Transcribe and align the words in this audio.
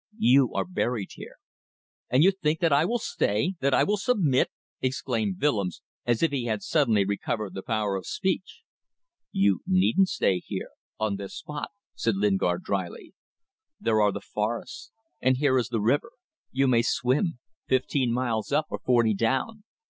You 0.17 0.51
are 0.55 0.65
buried 0.65 1.09
here." 1.13 1.35
"And 2.09 2.23
you 2.23 2.31
think 2.31 2.59
that 2.61 2.73
I 2.73 2.85
will 2.85 2.97
stay... 2.97 3.53
that 3.59 3.71
I 3.75 3.83
will 3.83 3.97
submit?" 3.97 4.49
exclaimed 4.81 5.39
Willems, 5.39 5.83
as 6.07 6.23
if 6.23 6.31
he 6.31 6.45
had 6.45 6.63
suddenly 6.63 7.05
recovered 7.05 7.53
the 7.53 7.61
power 7.61 7.95
of 7.95 8.07
speech. 8.07 8.61
"You 9.31 9.59
needn't 9.67 10.09
stay 10.09 10.39
here 10.39 10.69
on 10.99 11.17
this 11.17 11.37
spot," 11.37 11.69
said 11.93 12.15
Lingard, 12.15 12.63
drily. 12.63 13.13
"There 13.79 14.01
are 14.01 14.11
the 14.11 14.21
forests 14.21 14.91
and 15.21 15.37
here 15.37 15.59
is 15.59 15.67
the 15.67 15.79
river. 15.81 16.13
You 16.51 16.67
may 16.67 16.81
swim. 16.81 17.37
Fifteen 17.67 18.11
miles 18.11 18.51
up, 18.51 18.65
or 18.71 18.79
forty 18.83 19.13
down. 19.13 19.65